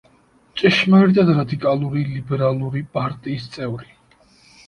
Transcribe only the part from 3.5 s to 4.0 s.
წევრი.